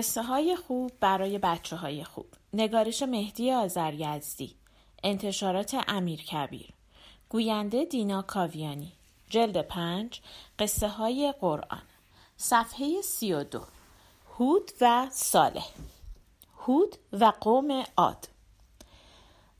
[0.00, 2.26] قصه های خوب برای بچه های خوب.
[2.52, 4.56] نگارش مهدی آزریزدی
[5.04, 6.68] انتشارات امیر کبیر.
[7.28, 8.92] گوینده دینا کاویانی.
[9.30, 10.20] جلد پنج
[10.58, 11.82] قصه های قرآن.
[12.36, 13.60] صفحه سی و دو.
[14.38, 15.66] هود و صالح.
[16.58, 18.28] هود و قوم عاد.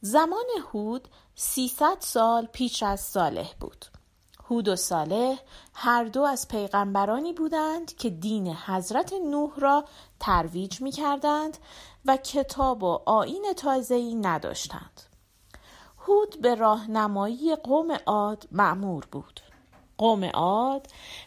[0.00, 3.86] زمان هود سیصد سال پیش از صالح بود.
[4.50, 5.38] هود و صالح
[5.74, 9.84] هر دو از پیغمبرانی بودند که دین حضرت نوح را
[10.20, 11.58] ترویج می کردند
[12.04, 15.02] و کتاب و آین تازه‌ای نداشتند.
[15.98, 19.40] هود به راهنمایی قوم عاد معمور بود.
[19.98, 20.86] قوم عاد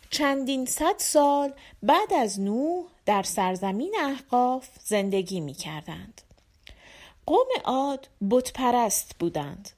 [0.10, 1.54] چندین صد سال
[1.84, 6.22] بعد از نوح در سرزمین احقاف زندگی می کردند.
[7.26, 9.70] قوم عاد بتپرست بودند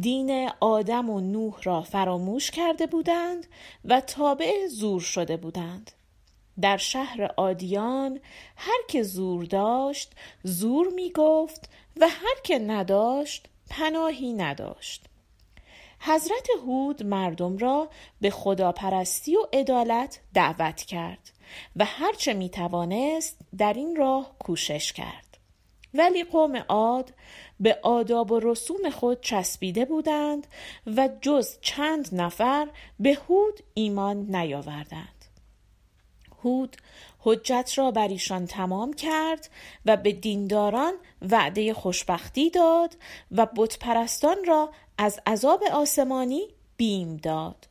[0.00, 3.46] دین آدم و نوح را فراموش کرده بودند
[3.84, 5.90] و تابع زور شده بودند
[6.60, 8.20] در شهر آدیان
[8.56, 15.04] هر که زور داشت زور می گفت و هر که نداشت پناهی نداشت.
[16.00, 17.88] حضرت هود مردم را
[18.20, 21.30] به خداپرستی و عدالت دعوت کرد
[21.76, 25.32] و هرچه می توانست در این راه کوشش کرد.
[25.94, 27.14] ولی قوم عاد
[27.60, 30.46] به آداب و رسوم خود چسبیده بودند
[30.96, 32.68] و جز چند نفر
[33.00, 35.11] به هود ایمان نیاوردند.
[36.44, 36.76] هود
[37.20, 39.50] حجت را بر ایشان تمام کرد
[39.86, 40.94] و به دینداران
[41.30, 42.96] وعده خوشبختی داد
[43.32, 47.68] و بتپرستان را از عذاب آسمانی بیم داد.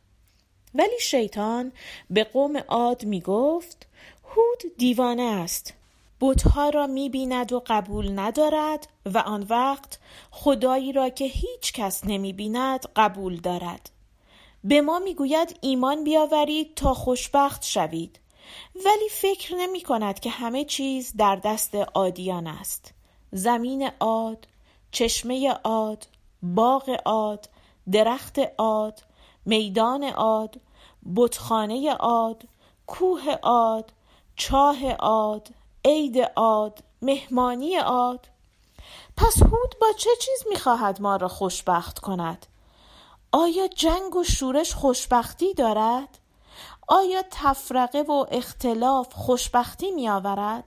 [0.76, 1.72] ولی شیطان
[2.10, 3.88] به قوم عاد می گفت
[4.36, 5.74] هود دیوانه است
[6.22, 10.00] بتها را می بیند و قبول ندارد و آن وقت
[10.32, 13.90] خدایی را که هیچ کس نمی بیند قبول دارد.
[14.64, 18.20] به ما می‌گوید ایمان بیاورید تا خوشبخت شوید.
[18.86, 22.94] ولی فکر نمی کند که همه چیز در دست عادیان است.
[23.32, 24.48] زمین عاد
[24.92, 26.08] چشمه عاد
[26.44, 27.50] باغ عاد
[27.92, 29.04] درخت عاد
[29.46, 30.60] میدان عاد
[31.16, 32.44] بتخانه عاد
[32.88, 33.92] کوه عاد
[34.36, 35.50] چاه عاد
[35.86, 38.28] عید عاد مهمانی عاد.
[39.18, 42.46] پس هود با چه چیز می‌خواهد ما را خوشبخت کند؟
[43.32, 46.18] آیا جنگ و شورش خوشبختی دارد؟
[46.88, 50.64] آیا تفرقه و اختلاف خوشبختی میآورد؟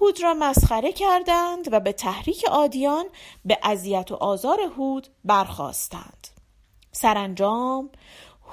[0.00, 3.04] هود را مسخره کردند و به تحریک آدیان
[3.44, 6.28] به اذیت و آزار هود برخواستند
[6.92, 7.90] سرانجام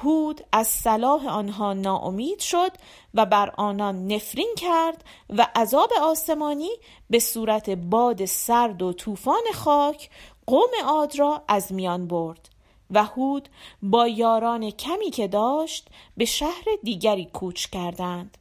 [0.03, 2.71] هود از صلاح آنها ناامید شد
[3.13, 6.69] و بر آنان نفرین کرد و عذاب آسمانی
[7.09, 10.09] به صورت باد سرد و طوفان خاک
[10.47, 12.49] قوم عاد را از میان برد.
[12.91, 13.49] و هود
[13.81, 18.37] با یاران کمی که داشت به شهر دیگری کوچ کردند.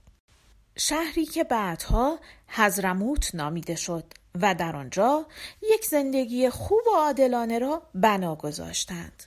[0.77, 4.05] شهری که بعدها حضرموت نامیده شد
[4.35, 5.27] و در آنجا
[5.63, 9.23] یک زندگی خوب و عادلانه را بنا گذاشتند.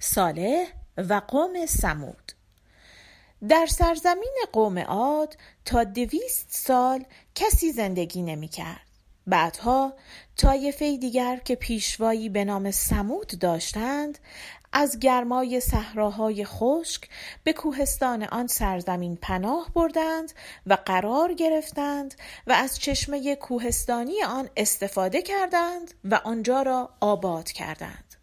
[0.00, 2.32] صالح و قوم سمود
[3.48, 7.04] در سرزمین قوم عاد تا دویست سال
[7.34, 8.85] کسی زندگی نمی کرد.
[9.26, 9.94] بعدها
[10.36, 14.18] طایفه دیگر که پیشوایی به نام سمود داشتند
[14.72, 17.08] از گرمای صحراهای خشک
[17.44, 20.32] به کوهستان آن سرزمین پناه بردند
[20.66, 22.14] و قرار گرفتند
[22.46, 28.14] و از چشمه کوهستانی آن استفاده کردند و آنجا را آباد کردند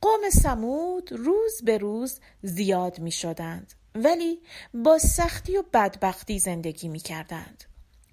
[0.00, 4.42] قوم سمود روز به روز زیاد می شدند ولی
[4.74, 7.64] با سختی و بدبختی زندگی می کردند.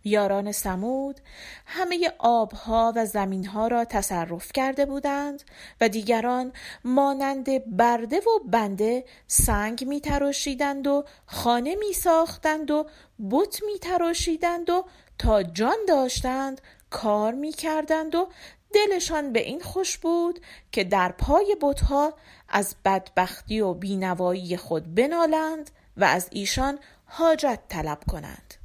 [0.03, 1.19] یاران سمود
[1.65, 5.43] همه آبها و زمینها را تصرف کرده بودند
[5.81, 6.53] و دیگران
[6.83, 12.85] مانند برده و بنده سنگ می تراشیدند و خانه می ساختند و
[13.31, 14.85] بت می تراشیدند و
[15.17, 18.27] تا جان داشتند کار می کردند و
[18.73, 20.39] دلشان به این خوش بود
[20.71, 22.13] که در پای بتها
[22.49, 28.60] از بدبختی و بینوایی خود بنالند و از ایشان حاجت طلب کنند.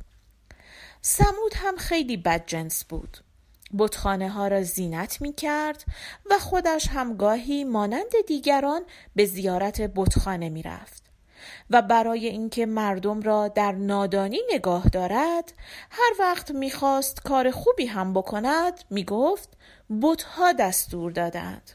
[1.08, 3.18] سمود هم خیلی بدجنس بود
[3.78, 5.84] بتخانه ها را زینت می کرد
[6.30, 8.82] و خودش هم گاهی مانند دیگران
[9.16, 11.02] به زیارت بتخانه می رفت.
[11.70, 15.52] و برای اینکه مردم را در نادانی نگاه دارد
[15.90, 19.48] هر وقت می‌خواست کار خوبی هم بکند می‌گفت
[20.02, 21.70] بتها دستور دادند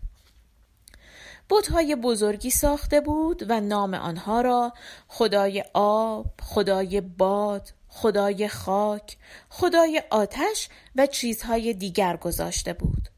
[1.49, 4.73] بتهای بزرگی ساخته بود و نام آنها را
[5.07, 9.17] خدای آب، خدای باد، خدای خاک،
[9.49, 13.09] خدای آتش و چیزهای دیگر گذاشته بود.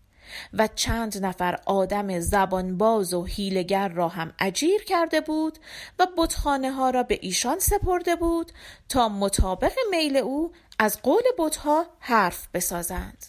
[0.53, 5.59] و چند نفر آدم زبانباز و هیلگر را هم اجیر کرده بود
[5.99, 8.51] و بتخانه ها را به ایشان سپرده بود
[8.89, 13.25] تا مطابق میل او از قول بتها حرف بسازند.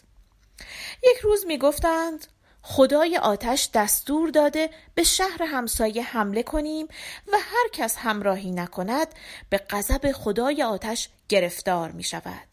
[1.02, 2.26] یک روز می گفتند
[2.66, 6.86] خدای آتش دستور داده به شهر همسایه حمله کنیم
[7.32, 9.08] و هر کس همراهی نکند
[9.50, 12.48] به غضب خدای آتش گرفتار می شود.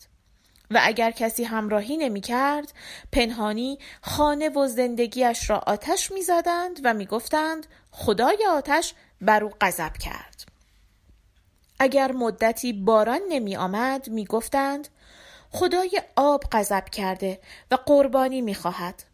[0.72, 2.74] و اگر کسی همراهی نمی کرد
[3.12, 9.52] پنهانی خانه و زندگیش را آتش می زدند و می گفتند خدای آتش بر او
[9.62, 10.44] غضب کرد.
[11.80, 14.88] اگر مدتی باران نمی آمد می گفتند
[15.52, 17.40] خدای آب غضب کرده
[17.72, 19.11] و قربانی می خواهد.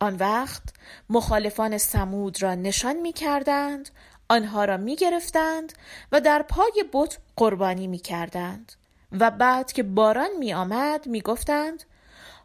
[0.00, 0.62] آن وقت
[1.10, 3.90] مخالفان سمود را نشان می کردند
[4.28, 5.72] آنها را می گرفتند
[6.12, 8.72] و در پای بت قربانی می کردند
[9.12, 11.84] و بعد که باران می آمد می گفتند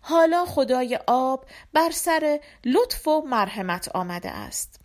[0.01, 4.79] حالا خدای آب بر سر لطف و مرحمت آمده است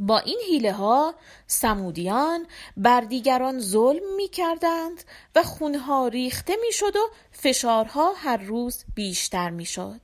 [0.00, 1.14] با این حیله ها
[1.46, 2.46] سمودیان
[2.76, 5.04] بر دیگران ظلم می کردند
[5.36, 10.00] و خونها ریخته می شد و فشارها هر روز بیشتر می شد.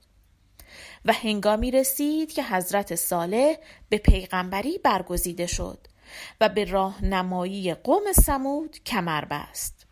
[1.04, 3.54] و هنگامی رسید که حضرت صالح
[3.88, 5.78] به پیغمبری برگزیده شد
[6.40, 9.86] و به راهنمایی قوم سمود کمر بست.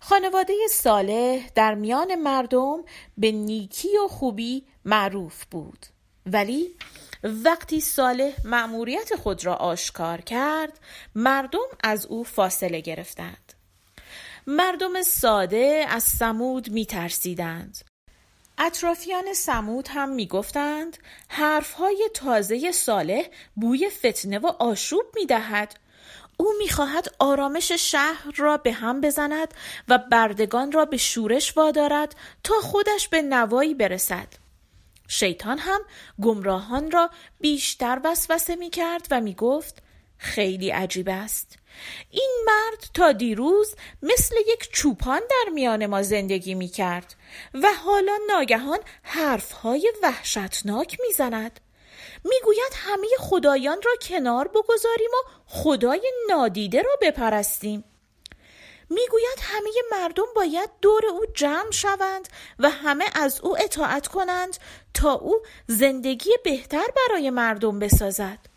[0.00, 2.84] خانواده صالح در میان مردم
[3.18, 5.86] به نیکی و خوبی معروف بود.
[6.26, 6.76] ولی
[7.22, 10.80] وقتی صالح مأموریت خود را آشکار کرد
[11.14, 13.52] مردم از او فاصله گرفتند.
[14.46, 17.89] مردم ساده از سمود می ترسیدند
[18.60, 20.98] اطرافیان سمود هم می گفتند
[21.28, 23.22] حرفهای تازه صالح
[23.54, 25.74] بوی فتنه و آشوب می دهد
[26.36, 29.54] او می‌خواهد آرامش شهر را به هم بزند
[29.88, 34.28] و بردگان را به شورش وادارد تا خودش به نوایی برسد.
[35.08, 35.80] شیطان هم
[36.22, 37.10] گمراهان را
[37.40, 39.82] بیشتر وسوسه می کرد و می گفت
[40.20, 41.58] خیلی عجیب است.
[42.10, 47.14] این مرد تا دیروز مثل یک چوپان در میان ما زندگی می کرد
[47.54, 51.60] و حالا ناگهان حرفهای وحشتناک می زند
[52.24, 57.84] می‌گوید همه خدایان را کنار بگذاریم و خدای نادیده را بپرستیم.
[58.90, 62.28] می‌گوید همه مردم باید دور او جمع شوند
[62.58, 64.56] و همه از او اطاعت کنند
[64.94, 68.49] تا او زندگی بهتر برای مردم بسازد.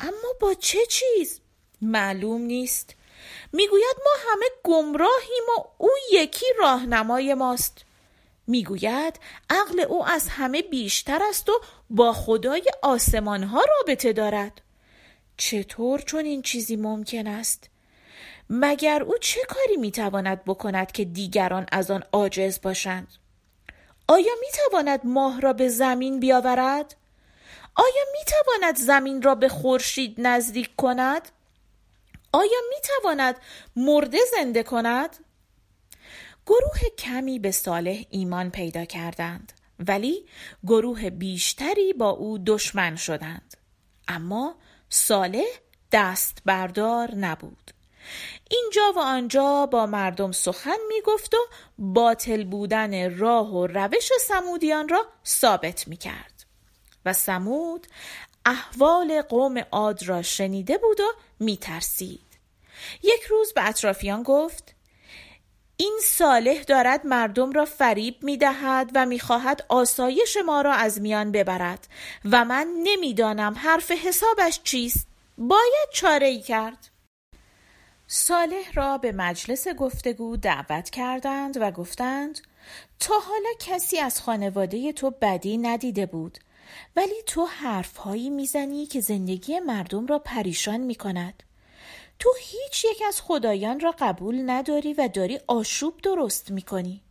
[0.00, 1.40] اما با چه چیز؟
[1.80, 2.94] معلوم نیست.
[3.52, 7.84] می‌گوید ما همه گمراهیم و او یکی راهنمای ماست.
[8.46, 11.60] می‌گوید عقل او از همه بیشتر است و
[11.90, 14.60] با خدای آسمان ها رابطه دارد.
[15.36, 17.68] چطور چون این چیزی ممکن است؟
[18.50, 23.08] مگر او چه کاری می‌تواند بکند که دیگران از آن عاجز باشند؟
[24.08, 26.96] آیا می‌تواند ماه را به زمین بیاورد؟
[27.78, 31.28] آیا می‌تواند زمین را به خورشید نزدیک کند؟
[32.32, 33.36] آیا می‌تواند
[33.76, 35.16] مرده زنده کند؟
[36.46, 40.26] گروه کمی به صالح ایمان پیدا کردند ولی
[40.66, 43.56] گروه بیشتری با او دشمن شدند.
[44.08, 44.54] اما
[44.88, 45.46] صالح
[45.92, 47.70] دست بردار نبود.
[48.50, 51.38] اینجا و آنجا با مردم سخن می گفت و
[51.78, 56.37] باطل بودن راه و روش سمودیان را ثابت می کرد
[57.08, 57.86] و سمود
[58.46, 62.38] احوال قوم عاد را شنیده بود و می ترسید.
[63.02, 64.74] یک روز به اطرافیان گفت
[65.76, 71.00] این صالح دارد مردم را فریب می دهد و می خواهد آسایش ما را از
[71.00, 71.88] میان ببرد
[72.24, 75.06] و من نمی‌دانم حرف حسابش چیست.
[75.38, 76.88] باید چاره ای کرد.
[78.06, 82.40] صالح را به مجلس گفتگو دعوت کردند و گفتند
[83.00, 86.38] تا حالا کسی از خانواده تو بدی ندیده بود.
[86.96, 91.42] ولی تو حرفهایی می‌زنی که زندگی مردم را پریشان می کند
[92.18, 97.02] تو هیچ یک از خدایان را قبول نداری و داری آشوب درست می کنی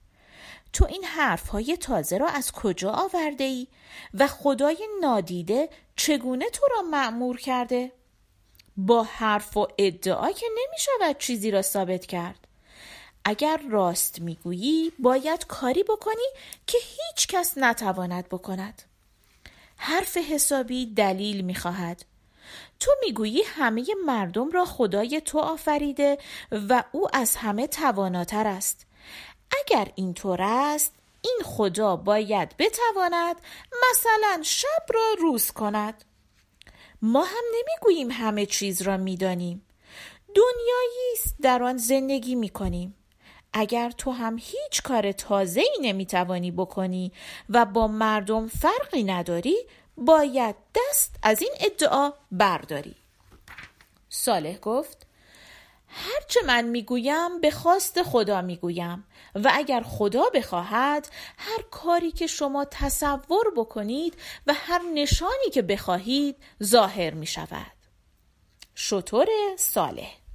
[0.73, 3.67] تو این حرفهای تازه را از کجا آورده ای
[4.13, 7.91] و خدای نادیده چگونه تو را معمور کرده؟
[8.77, 12.47] با حرف و ادعا که نمی شود چیزی را ثابت کرد.
[13.25, 16.27] اگر راست می‌گویی باید کاری بکنی
[16.67, 18.81] که هیچ کس نتواند بکند.
[19.77, 22.05] حرف حسابی دلیل می‌خواهد.
[22.79, 26.17] تو می‌گویی همه مردم را خدای تو آفریده
[26.51, 28.85] و او از همه تواناتر است.
[29.59, 33.35] اگر اینطور است این خدا باید بتواند
[33.91, 36.03] مثلا شب را روز کند.
[37.01, 39.65] ما هم نمی‌گوییم همه چیز را می‌دانیم.
[40.35, 42.95] دنیایی است در آن زندگی می‌کنیم.
[43.53, 47.11] اگر تو هم هیچ کار تازه ای نمی‌توانی بکنی
[47.49, 49.57] و با مردم فرقی نداری
[49.97, 52.95] باید دست از این ادعا برداری.
[54.09, 55.07] صالح گفت
[55.87, 59.03] هرچه من می‌گویم به خواست خدا می‌گویم
[59.35, 64.13] و اگر خدا بخواهد هر کاری که شما تصور بکنید
[64.47, 67.71] و هر نشانی که بخواهید ظاهر می شود
[68.75, 69.27] شطور
[69.57, 70.26] صالح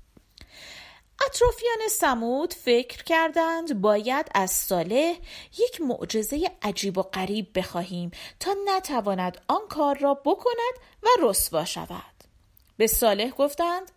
[1.26, 5.14] اطرافیان سمود فکر کردند باید از صالح
[5.58, 8.10] یک معجزه عجیب و غریب بخواهیم
[8.40, 12.24] تا نتواند آن کار را بکند و رسوا شود.
[12.76, 13.90] به صالح گفتند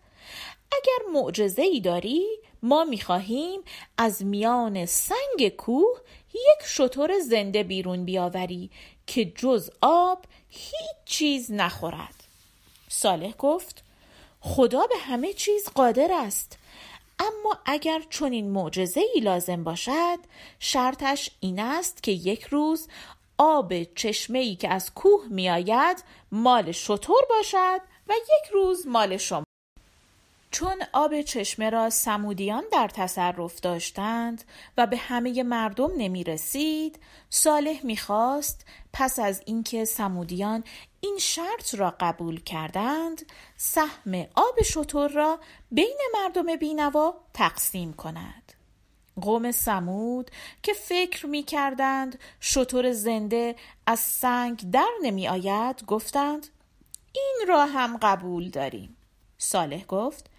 [0.72, 2.26] اگر معجزه ای داری
[2.62, 3.60] ما می‌خواهیم
[3.98, 6.00] از میان سنگ کوه
[6.34, 8.70] یک شطور زنده بیرون بیاوری
[9.06, 12.24] که جز آب هیچ چیز نخورد.
[12.88, 13.82] صالح گفت
[14.40, 16.58] خدا به همه چیز قادر است.
[17.18, 20.18] اما اگر چنین معجزه ای لازم باشد
[20.58, 22.88] شرطش این است که یک روز
[23.38, 29.44] آب چشمه ای که از کوه میآید مال شطور باشد و یک روز مال شما.
[30.50, 34.44] چون آب چشمه را سمودیان در تصرف داشتند
[34.76, 36.98] و به همه مردم نمی رسید
[37.30, 40.64] صالح می‌خواست پس از اینکه سمودیان
[41.00, 45.38] این شرط را قبول کردند سهم آب شطور را
[45.70, 48.52] بین مردم بینوا تقسیم کند.
[49.20, 50.30] قوم سمود
[50.62, 56.46] که فکر می کردند شطور زنده از سنگ در نمی آید گفتند
[57.12, 58.96] این را هم قبول داریم.
[59.38, 60.30] صالح گفت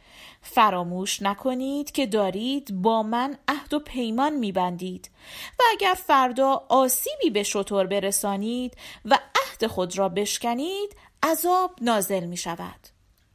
[0.41, 5.12] فراموش نکنید که دارید با من عهد و پیمان میبندید
[5.59, 12.38] و اگر فردا آسیبی به شطور برسانید و عهد خود را بشکنید عذاب نازل می
[12.38, 12.79] شود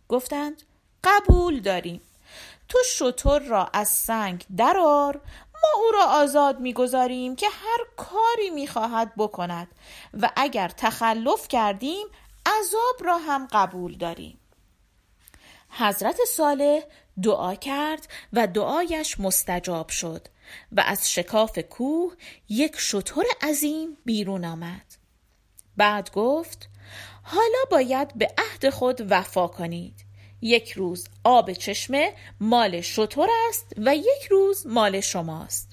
[0.09, 0.63] گفتند
[1.05, 2.01] قبول داریم.
[2.69, 5.21] تو شطور را از سنگ درار
[5.55, 9.69] ما او را آزاد می‌گذاریم که هر کاری می‌خواهد بکند
[10.21, 12.07] و اگر تخلف کردیم
[12.47, 14.39] عذاب را هم قبول داریم.
[15.79, 16.81] حضرت صالح
[17.23, 20.29] دعا کرد و دعایش مستجاب شد
[20.73, 22.15] و از شکاف کوه
[22.49, 24.95] یک شطور عظیم بیرون آمد.
[25.77, 26.69] بعد گفت
[27.23, 30.05] حالا باید به عهد خود وفا کنید.
[30.43, 35.69] یک روز آب چشمه مال شطور است و یک روز مال شماست.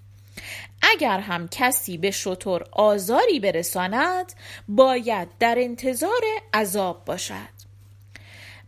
[0.82, 4.34] اگر هم کسی به شطور آزاری برساند
[4.68, 6.22] باید در انتظار
[6.54, 7.59] عذاب باشد.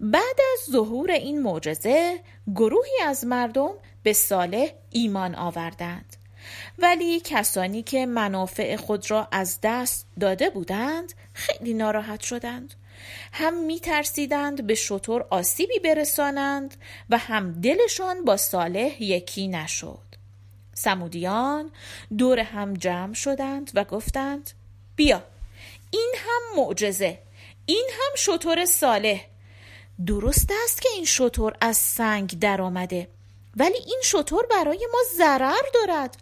[0.02, 2.20] بعد از ظهور این معجزه
[2.56, 3.72] گروهی از مردم
[4.04, 6.16] به صالح ایمان آوردند.
[6.80, 12.74] ولی کسانی که منافع خود را از دست داده بودند خیلی ناراحت شدند.
[13.34, 16.76] هم می ترسیدند به شطور آسیبی برسانند
[17.10, 20.12] و هم دلشان با صالح یکی نشد.
[20.74, 21.72] سمودیان
[22.18, 24.52] دور هم جمع شدند و گفتند
[24.96, 25.24] بیا
[25.92, 27.20] این هم معجزه
[27.66, 29.31] این هم شطور صالح
[30.08, 33.08] درست است که این شطور از سنگ در آمده
[33.58, 36.18] ولی این شطور برای ما ضرر دارد.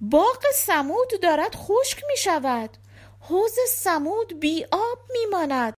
[0.00, 2.70] باغ سمود دارد خشک می شود
[3.20, 5.74] حوز سمود بی آب می ماند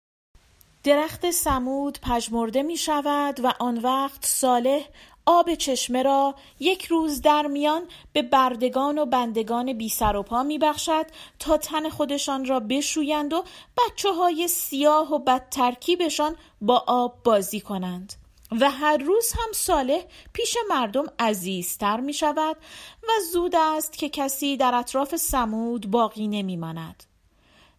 [0.84, 4.82] درخت سمود پژمرده می شود و آن وقت صالح
[5.26, 7.82] آب چشمه را یک روز در میان
[8.14, 11.06] به بردگان و بندگان بی سر و پا می بخشد
[11.40, 13.44] تا تن خودشان را بشویند و
[13.78, 18.14] بچه های سیاه و بد ترکیبشان با آب بازی کنند
[18.52, 20.02] و هر روز هم صالح
[20.34, 22.58] پیش مردم عزیزتر می شود
[23.04, 27.09] و زود است که کسی در اطراف سمود باقی نمی ماند.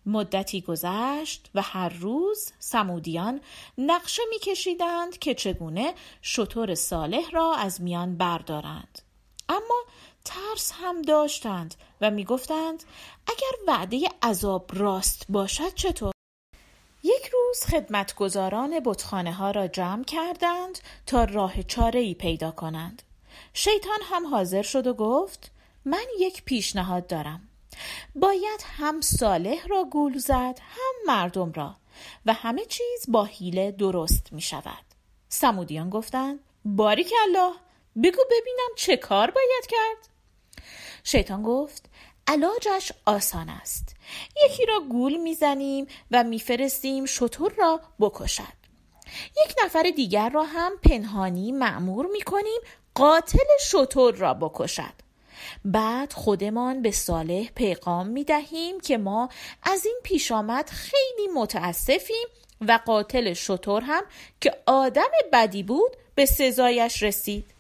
[0.07, 3.40] مدتی گذشت و هر روز سمودیان
[3.78, 9.02] نقشه میکشیدند که چگونه شطور صالح را از میان بردارند.
[9.49, 9.85] اما
[10.25, 12.85] ترس هم داشتند و می‌گفتند
[13.26, 16.12] اگر وعده عذاب راست باشد چطور؟
[17.02, 23.02] یک روز خدمتگزاران بتخانه ها را جمع کردند تا راه چاره ای پیدا کنند.
[23.54, 25.50] شیطان هم حاضر شد و گفت
[25.85, 27.50] من یک پیشنهاد دارم.
[28.14, 31.76] باید هم صالح را گول زد هم مردم را
[32.26, 34.84] و همه چیز با حیله درست می شود.
[35.28, 37.52] سمودیان گفتند باریک الله
[38.02, 40.08] بگو ببینم چه کار باید کرد.
[41.04, 41.87] شیطان گفت
[42.26, 43.96] علاجش آسان است.
[44.44, 48.60] یکی را گول می‌زنیم و میفرستیم شطور را بکشد.
[49.46, 52.60] یک نفر دیگر را هم پنهانی معمور می‌کنیم
[52.94, 55.10] قاتل شطور را بکشد.
[55.64, 59.28] بعد خودمان به صالح پیغام می دهیم که ما
[59.62, 62.26] از این پیش آمد خیلی متاسفیم
[62.61, 64.02] و قاتل شطور هم
[64.40, 67.54] که آدم بدی بود به سزایش رسید.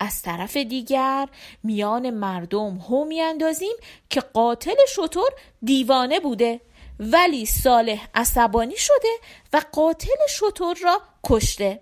[0.00, 1.28] از طرف دیگر
[1.62, 3.76] میان مردم هو میاندازیم
[4.10, 5.30] که قاتل شطور
[5.62, 6.60] دیوانه بوده
[7.00, 9.08] ولی صالح عصبانی شده
[9.52, 11.80] و قاتل شطور را کشته.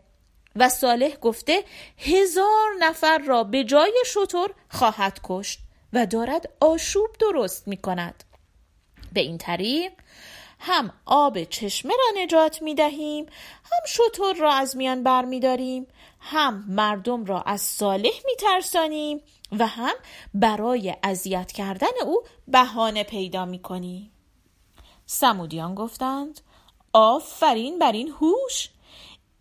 [0.57, 1.65] و صالح گفته
[1.99, 5.61] هزار نفر را به جای شطور خواهد کشت
[5.93, 8.25] و دارد آشوب درست می کند
[9.13, 9.93] به این طریق
[10.61, 13.27] هم آب چشمه را نجات می دهیم
[13.65, 15.87] هم شطور را از میان بر می داریم
[16.21, 19.21] هم مردم را از صالح می ترسانیم
[19.53, 19.95] و هم
[20.35, 24.13] برای اذیت کردن او بهانه پیدا می کنیم
[25.07, 26.41] سمودیان گفتند
[26.93, 28.69] آفرین بر این هوش!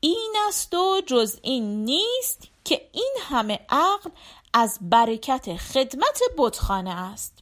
[0.04, 4.10] این است و جز این نیست که این همه عقل
[4.54, 7.38] از برکت خدمت بتخانه است.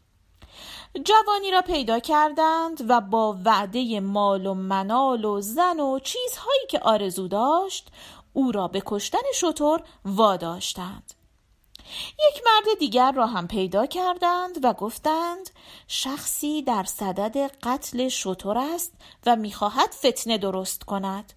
[1.06, 6.80] جوانی را پیدا کردند و با وعده مال و منال و زن و چیزهایی که
[6.80, 7.88] آرزو داشت
[8.34, 11.14] او را به کشتن شطور واداشتند.
[12.30, 15.50] یک مرد دیگر را هم پیدا کردند و گفتند
[15.88, 18.94] شخصی در صدد قتل شطور است
[19.26, 21.34] و می‌خواهد فتنه درست کند.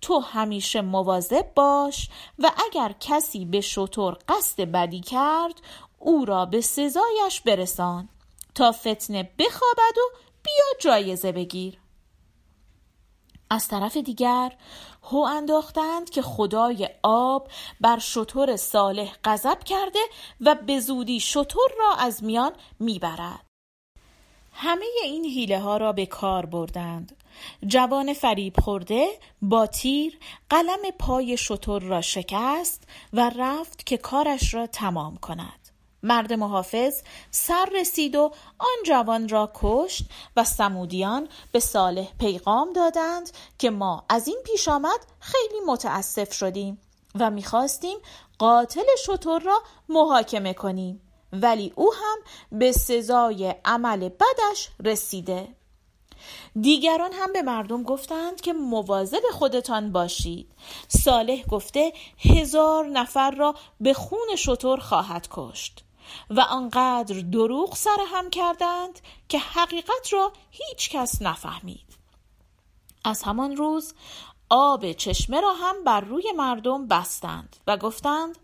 [0.00, 2.08] تو همیشه مواظب باش
[2.38, 5.60] و اگر کسی به شطور قصد بدی کرد
[5.98, 8.08] او را به سزایش برسان
[8.54, 11.78] تا فتنه بخوابد و بیا جایزه بگیر.
[13.50, 14.52] از طرف دیگر
[15.02, 17.48] هو انداختند که خدای آب
[17.80, 19.98] بر شطور صالح غضب کرده
[20.40, 23.46] و به زودی شطور را از میان می‌برد.
[24.52, 27.15] همه این حیله ها را به کار بردند.
[27.66, 29.08] جوان فریب خورده
[29.42, 30.18] با تیر
[30.50, 35.66] قلم پای شطور را شکست و رفت که کارش را تمام کند.
[36.02, 40.02] مرد محافظ سر رسید و آن جوان را کشت
[40.36, 46.78] و سمودیان به صالح پیغام دادند که ما از این پیش آمد خیلی متاسف شدیم
[47.20, 47.98] و می‌خواستیم
[48.38, 51.00] قاتل شطور را محاکمه کنیم
[51.32, 52.18] ولی او هم
[52.58, 55.48] به سزای عمل بدش رسیده.
[56.60, 60.48] دیگران هم به مردم گفتند که مواظب خودتان باشید.
[60.88, 65.84] صالح گفته هزار نفر را به خون شطور خواهد کشت.
[66.30, 71.96] و آنقدر دروغ سر هم کردند که حقیقت را هیچ کس نفهمید.
[73.04, 73.94] از همان روز
[74.50, 78.38] آب چشمه را هم بر روی مردم بستند و گفتند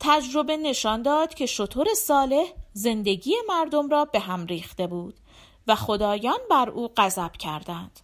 [0.00, 5.14] تجربه نشان داد که شطور صالح زندگی مردم را به هم ریخته بود.
[5.68, 8.00] و خدایان بر او غضب کردند.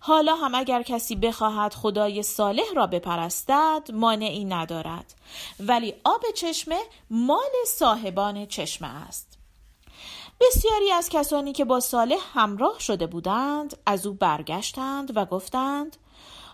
[0.00, 5.14] حالا هم اگر کسی بخواهد خدای صالح را بپرستد مانعی ندارد.
[5.60, 9.38] ولی آب چشمه مال صاحبان چشمه است.
[10.40, 15.96] بسیاری از کسانی که با صالح همراه شده بودند از او برگشتند و گفتند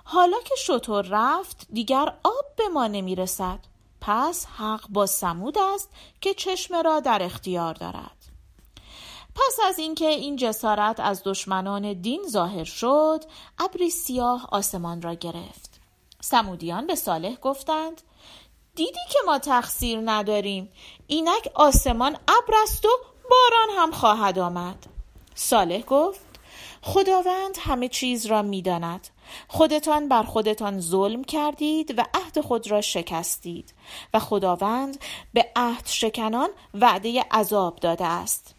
[0.04, 3.58] حالا که شطور رفت دیگر آب به ما نمی رسد
[4.00, 8.33] پس حق با سمود است که چشمه را در اختیار دارد.
[9.34, 13.24] پس از اینکه این جسارت از دشمنان دین ظاهر شد
[13.58, 15.80] ابری سیاه آسمان را گرفت.
[16.20, 18.02] سمودیان به صالح گفتند
[18.74, 20.72] دیدی که ما تقصیر نداریم
[21.06, 22.88] اینک آسمان ابر است و
[23.30, 24.86] باران هم خواهد آمد.
[25.34, 26.20] صالح گفت
[26.82, 29.08] خداوند همه چیز را می‌داند.
[29.48, 33.74] خودتان بر خودتان ظلم کردید و عهد خود را شکستید
[34.14, 34.98] و خداوند
[35.32, 38.53] به عهد شکنان وعده عذاب داده است.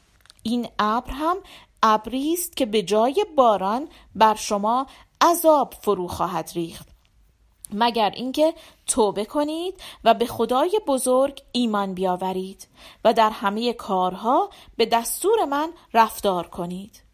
[0.48, 1.38] این ابر هم
[1.84, 4.88] ابری است که به جای باران بر شما
[5.22, 6.88] عذاب فرو خواهد ریخت.
[7.74, 8.54] مگر اینکه
[8.88, 12.68] توبه کنید و به خدای بزرگ ایمان بیاورید
[13.06, 17.05] و در همه کارها به دستور من رفتار کنید.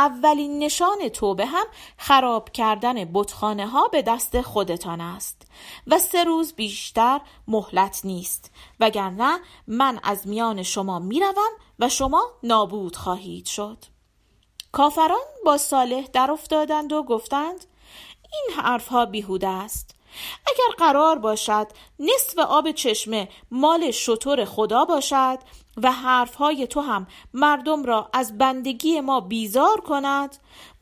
[0.00, 5.42] اولین نشان توبه هم خراب کردن بتخانه ها به دست خودتان است
[5.86, 8.50] و سه روز بیشتر مهلت نیست.
[8.80, 13.78] وگرنه من از میان شما می‌روم و شما نابود خواهید شد.
[14.72, 17.64] کافران با صالح در افتادند و گفتند
[18.32, 19.94] این حرفها بیهوده است.
[20.46, 21.66] اگر قرار باشد
[21.98, 25.38] نصف آب چشمه مال شطور خدا باشد
[25.76, 30.36] و حرفهای تو هم مردم را از بندگی ما بیزار کند؟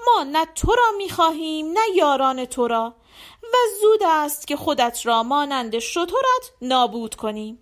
[0.06, 2.94] ما نه تو را می‌خواهیم نه یاران تو را.
[3.42, 7.58] و زود است که خودت را مانند شطورت نابود کنیم.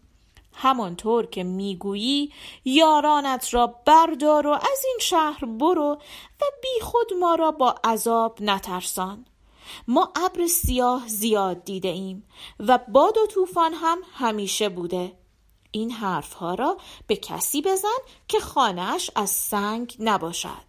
[0.54, 2.32] همانطور که می‌گویی
[2.64, 5.98] یارانت را بردار و از این شهر برو
[6.40, 9.26] و بی خود ما را با عذاب نترسان.
[9.88, 12.28] ما ابر سیاه زیاد دیده ایم
[12.60, 15.12] و باد و طوفان هم همیشه بوده.
[15.76, 20.66] این حرفها را به کسی بزن که خانهش از سنگ نباشد.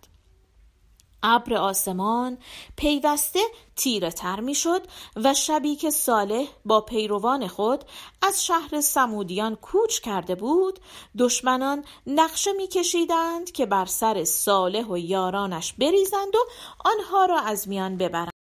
[1.24, 2.38] ابر آسمان
[2.76, 3.39] پیوسته
[3.76, 4.82] تیره تر می شد
[5.15, 7.84] و شبی که صالح با پیروان خود
[8.22, 10.80] از شهر سمودیان کوچ کرده بود
[11.17, 16.39] دشمنان نقشه می کشیدند که بر سر صالح و یارانش بریزند و
[16.86, 18.37] آنها را از میان ببرند.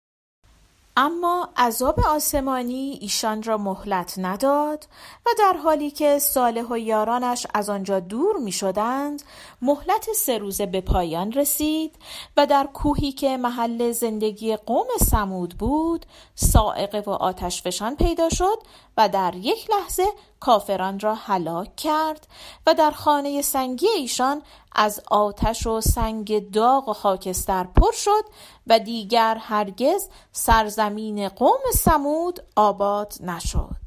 [0.98, 4.88] اما عذاب آسمانی ایشان را مهلت نداد
[5.26, 9.24] و در حالی که صالح و یارانش از آنجا دور می شدند
[9.62, 11.96] مهلت سه روزه به پایان رسید
[12.38, 18.58] و در کوهی که محل زندگی قوم سمود بود سائقه و آتش فشان پیدا شد
[18.98, 20.06] و در یک لحظه
[20.42, 22.28] کافران را هلاک کرد
[22.68, 24.42] و در خانه سنگی ایشان
[24.76, 28.24] از آتش و سنگ داغ و خاکستر پر شد
[28.68, 33.82] و دیگر هرگز سرزمین قوم سمود آباد نشد.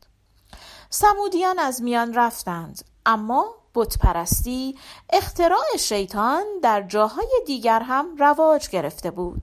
[0.91, 4.79] سمودیان از میان رفتند اما بتپرستی
[5.11, 9.43] اختراع شیطان در جاهای دیگر هم رواج گرفته بود.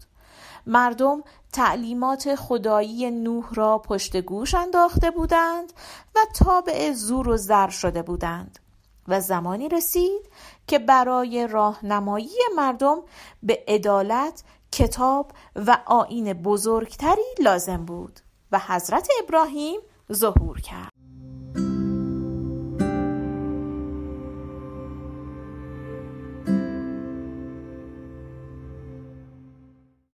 [0.66, 5.74] مردم تعلیمات خدایی نوح را پشت گوش انداخته بودند
[6.16, 8.60] و تابع زور و زر شده بودند
[9.08, 10.30] و زمانی رسید
[10.68, 12.98] که برای راهنمایی مردم
[13.44, 18.20] به عدالت کتاب و آیین بزرگتری لازم بود
[18.52, 19.80] و حضرت ابراهیم
[20.14, 21.01] ظهور کرد.